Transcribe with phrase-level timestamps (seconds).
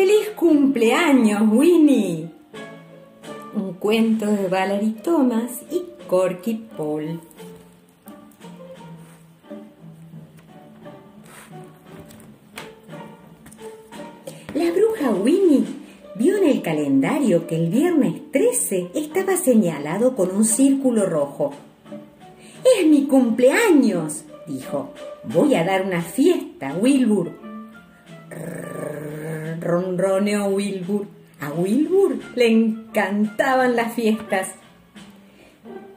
[0.00, 2.30] ¡Feliz cumpleaños, Winnie!
[3.54, 7.20] Un cuento de Valerie Thomas y Corky Paul.
[14.54, 15.66] La bruja Winnie
[16.14, 21.52] vio en el calendario que el viernes 13 estaba señalado con un círculo rojo.
[22.64, 24.24] ¡Es mi cumpleaños!
[24.46, 24.94] dijo.
[25.24, 27.50] Voy a dar una fiesta, Wilbur.
[29.60, 31.06] Ronroneó Wilbur.
[31.40, 34.54] A Wilbur le encantaban las fiestas.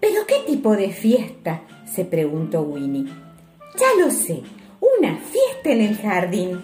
[0.00, 1.62] ¿Pero qué tipo de fiesta?
[1.86, 3.06] se preguntó Winnie.
[3.78, 4.42] Ya lo sé,
[4.80, 6.60] una fiesta en el jardín.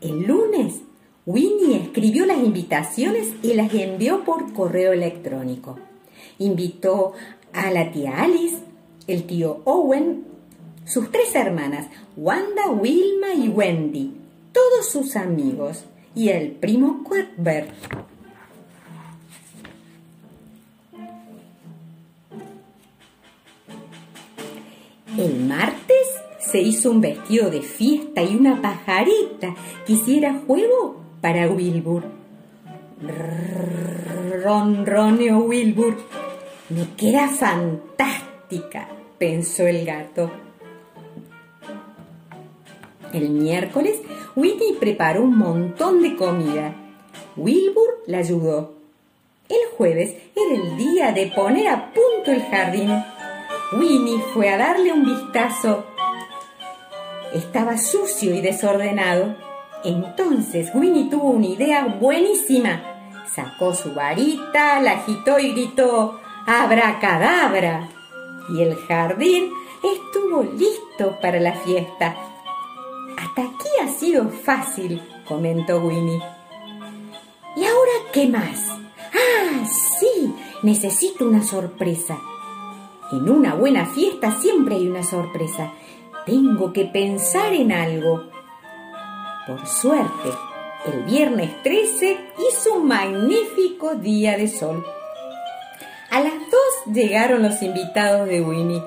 [0.00, 0.82] El lunes,
[1.26, 5.78] Winnie escribió las invitaciones y las envió por correo electrónico.
[6.38, 7.14] Invitó
[7.52, 8.58] a la tía Alice,
[9.06, 10.24] el tío Owen,
[10.84, 11.86] sus tres hermanas,
[12.16, 14.12] Wanda, Wilma y Wendy,
[14.54, 17.70] todos sus amigos y el primo Cuthbert.
[25.18, 26.06] El martes
[26.38, 32.04] se hizo un vestido de fiesta y una pajarita que hiciera juego para Wilbur.
[34.42, 35.96] Ronroneó Wilbur.
[36.68, 40.43] Me queda fantástica, pensó el gato.
[43.14, 44.00] El miércoles,
[44.34, 46.74] Winnie preparó un montón de comida.
[47.36, 48.74] Wilbur la ayudó.
[49.48, 52.90] El jueves era el día de poner a punto el jardín.
[53.78, 55.84] Winnie fue a darle un vistazo.
[57.32, 59.36] Estaba sucio y desordenado.
[59.84, 62.82] Entonces Winnie tuvo una idea buenísima.
[63.32, 67.88] Sacó su varita, la agitó y gritó ¡Abracadabra!
[68.50, 69.52] Y el jardín
[69.84, 72.16] estuvo listo para la fiesta.
[73.36, 76.22] Hasta aquí ha sido fácil, comentó Winnie.
[77.56, 78.68] ¿Y ahora qué más?
[79.12, 79.66] Ah,
[79.98, 80.32] sí,
[80.62, 82.16] necesito una sorpresa.
[83.10, 85.72] En una buena fiesta siempre hay una sorpresa.
[86.24, 88.22] Tengo que pensar en algo.
[89.48, 90.30] Por suerte,
[90.86, 94.86] el viernes 13 hizo un magnífico día de sol.
[96.10, 98.80] A las dos llegaron los invitados de Winnie.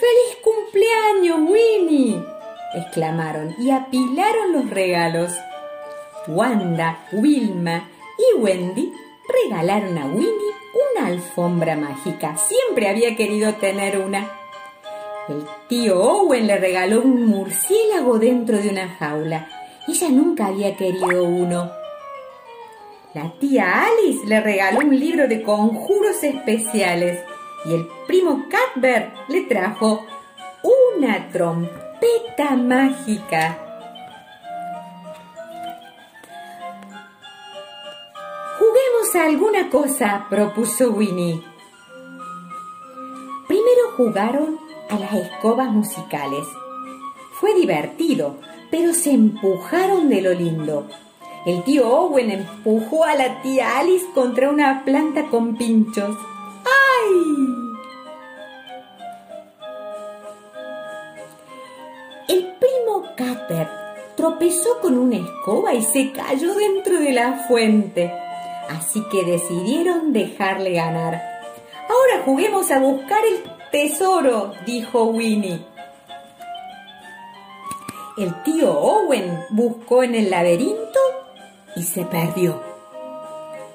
[0.00, 2.33] ¡Feliz cumpleaños, Winnie!
[2.74, 5.32] Exclamaron y apilaron los regalos.
[6.26, 8.92] Wanda, Wilma y Wendy
[9.28, 10.54] regalaron a Winnie
[10.96, 12.36] una alfombra mágica.
[12.36, 14.28] Siempre había querido tener una.
[15.28, 19.48] El tío Owen le regaló un murciélago dentro de una jaula.
[19.86, 21.70] Ella nunca había querido uno.
[23.14, 27.22] La tía Alice le regaló un libro de conjuros especiales
[27.64, 30.04] y el primo Cuthbert le trajo
[30.98, 31.83] una trompeta
[32.56, 33.58] mágica.
[38.58, 41.42] Juguemos a alguna cosa, propuso Winnie.
[43.46, 44.58] Primero jugaron
[44.90, 46.44] a las escobas musicales.
[47.40, 48.36] Fue divertido,
[48.70, 50.86] pero se empujaron de lo lindo.
[51.46, 56.16] El tío Owen empujó a la tía Alice contra una planta con pinchos.
[56.64, 57.33] ¡Ay!
[64.16, 68.12] Tropezó con una escoba y se cayó dentro de la fuente.
[68.68, 71.22] Así que decidieron dejarle ganar.
[71.88, 75.64] Ahora juguemos a buscar el tesoro, dijo Winnie.
[78.16, 81.00] El tío Owen buscó en el laberinto
[81.76, 82.62] y se perdió.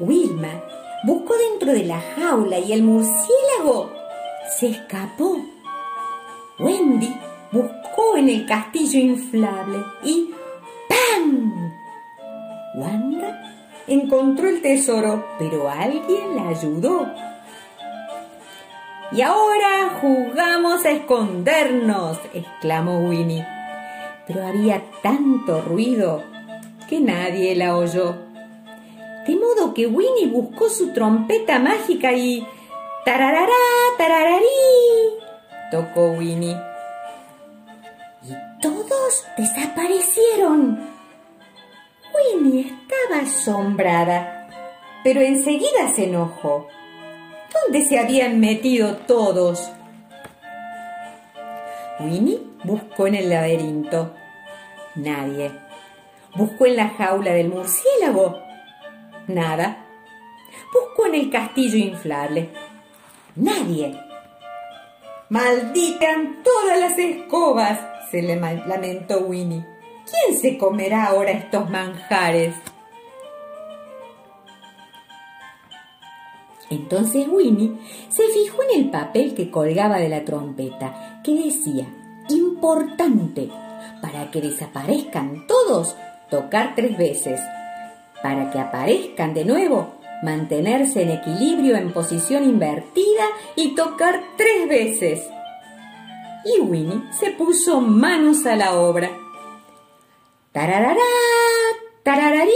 [0.00, 0.64] Wilma
[1.04, 3.92] buscó dentro de la jaula y el murciélago
[4.58, 5.38] se escapó.
[6.58, 7.16] Wendy
[7.54, 10.30] buscó en el castillo inflable y
[10.88, 11.72] ¡pam!
[12.74, 13.54] Wanda
[13.86, 17.06] encontró el tesoro, pero alguien la ayudó.
[19.12, 23.46] Y ahora jugamos a escondernos, exclamó Winnie.
[24.26, 26.24] Pero había tanto ruido
[26.88, 28.16] que nadie la oyó.
[29.28, 32.44] De modo que Winnie buscó su trompeta mágica y
[33.04, 33.52] tararará,
[33.96, 34.44] tarararí,
[35.70, 36.73] tocó Winnie.
[38.64, 40.88] Todos desaparecieron.
[42.14, 44.48] Winnie estaba asombrada,
[45.04, 46.68] pero enseguida se enojó.
[47.52, 49.70] ¿Dónde se habían metido todos?
[52.00, 54.14] Winnie buscó en el laberinto.
[54.94, 55.52] Nadie.
[56.34, 58.38] Buscó en la jaula del murciélago.
[59.26, 59.84] Nada.
[60.72, 62.48] Buscó en el castillo inflable.
[63.36, 64.03] Nadie.
[65.34, 69.66] Malditan todas las escobas, se le lamentó Winnie.
[70.08, 72.54] ¿quién se comerá ahora estos manjares?
[76.70, 77.76] Entonces Winnie
[78.10, 81.88] se fijó en el papel que colgaba de la trompeta, que decía,
[82.28, 83.50] importante,
[84.00, 85.96] para que desaparezcan todos,
[86.30, 87.40] tocar tres veces.
[88.22, 89.94] Para que aparezcan de nuevo,
[90.24, 95.28] mantenerse en equilibrio en posición invertida y tocar tres veces.
[96.44, 99.10] Y Winnie se puso manos a la obra.
[100.52, 101.00] ¡Tararará!
[102.02, 102.50] ¡Tarararí!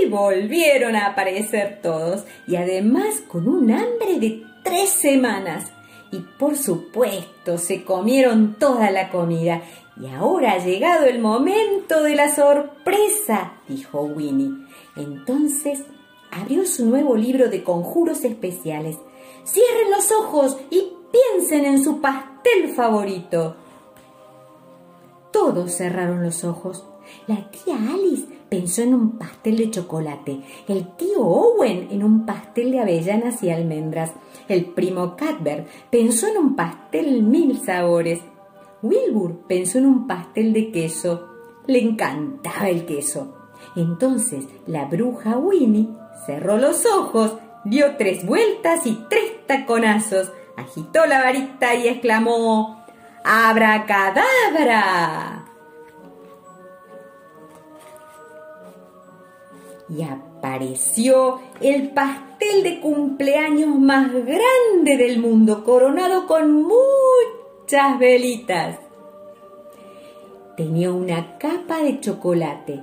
[0.00, 5.72] Y volvieron a aparecer todos, y además con un hambre de tres semanas.
[6.10, 9.62] Y por supuesto se comieron toda la comida.
[10.00, 14.66] Y ahora ha llegado el momento de la sorpresa, dijo Winnie.
[14.96, 15.84] Entonces
[16.30, 18.96] abrió su nuevo libro de conjuros especiales.
[19.44, 23.56] Cierren los ojos y piensen en su pastel favorito.
[25.30, 26.84] Todos cerraron los ojos.
[27.26, 32.70] La tía Alice pensó en un pastel de chocolate, el tío Owen en un pastel
[32.70, 34.12] de avellanas y almendras,
[34.46, 38.20] el primo Cadbert pensó en un pastel mil sabores,
[38.82, 41.28] Wilbur pensó en un pastel de queso,
[41.66, 43.34] le encantaba el queso.
[43.76, 45.88] Entonces la bruja Winnie
[46.26, 52.84] cerró los ojos, dio tres vueltas y tres taconazos, agitó la varita y exclamó
[53.24, 55.46] ¡Abracadabra!
[59.88, 66.62] y apareció el pastel de cumpleaños más grande del mundo, coronado con
[67.62, 68.78] muchas velitas.
[70.56, 72.82] Tenía una capa de chocolate,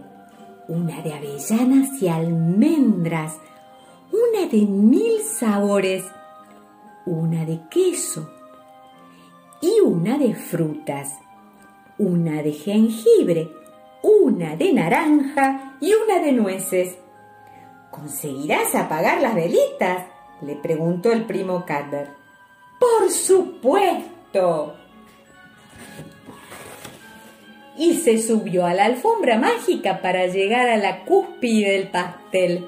[0.68, 3.38] una de avellanas y almendras,
[4.12, 6.06] una de mil sabores,
[7.06, 8.30] una de queso
[9.62, 11.20] y una de frutas,
[11.98, 13.52] una de jengibre,
[14.02, 16.98] una de naranja y una de nueces.
[17.92, 20.06] ¿Conseguirás apagar las velitas?
[20.42, 22.12] le preguntó el primo Cadbert.
[22.80, 24.19] Por supuesto.
[27.78, 32.68] Y se subió a la alfombra mágica para llegar a la cúspide del pastel.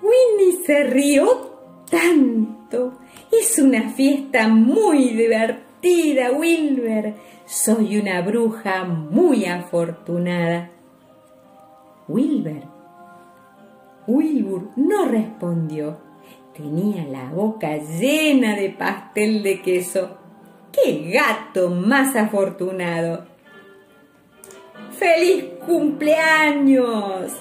[0.00, 2.98] Winnie se rió tanto.
[3.30, 7.14] Es una fiesta muy divertida, Wilber.
[7.46, 10.70] Soy una bruja muy afortunada.
[12.08, 12.62] Wilber.
[14.06, 15.98] Wilbur no respondió.
[16.56, 20.16] Tenía la boca llena de pastel de queso.
[20.72, 23.26] ¡Qué gato más afortunado!
[24.90, 27.32] ¡Feliz cumpleaños!